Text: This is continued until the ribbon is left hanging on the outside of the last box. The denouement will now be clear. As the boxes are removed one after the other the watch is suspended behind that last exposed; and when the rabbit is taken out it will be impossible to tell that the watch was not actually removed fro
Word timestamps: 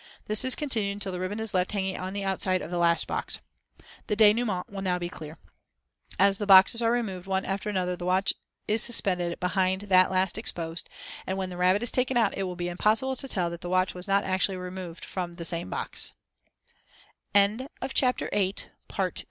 This 0.25 0.43
is 0.43 0.55
continued 0.55 0.93
until 0.93 1.11
the 1.11 1.19
ribbon 1.19 1.39
is 1.39 1.53
left 1.53 1.73
hanging 1.73 1.95
on 1.95 2.13
the 2.13 2.23
outside 2.23 2.63
of 2.63 2.71
the 2.71 2.79
last 2.79 3.05
box. 3.05 3.39
The 4.07 4.15
denouement 4.15 4.67
will 4.71 4.81
now 4.81 4.97
be 4.97 5.09
clear. 5.09 5.37
As 6.17 6.39
the 6.39 6.47
boxes 6.47 6.81
are 6.81 6.91
removed 6.91 7.27
one 7.27 7.45
after 7.45 7.71
the 7.71 7.79
other 7.79 7.95
the 7.95 8.07
watch 8.07 8.33
is 8.67 8.81
suspended 8.81 9.39
behind 9.39 9.81
that 9.93 10.09
last 10.09 10.39
exposed; 10.39 10.89
and 11.27 11.37
when 11.37 11.51
the 11.51 11.55
rabbit 11.57 11.83
is 11.83 11.91
taken 11.91 12.17
out 12.17 12.35
it 12.35 12.45
will 12.47 12.55
be 12.55 12.67
impossible 12.67 13.15
to 13.15 13.27
tell 13.29 13.51
that 13.51 13.61
the 13.61 13.69
watch 13.69 13.93
was 13.93 14.07
not 14.07 14.23
actually 14.23 14.57
removed 14.57 15.05
fro 15.05 15.51